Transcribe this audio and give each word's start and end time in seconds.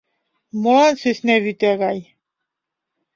—Молан 0.61 0.93
сӧсна 1.01 1.35
вӱта 1.43 1.71
гай? 1.81 1.99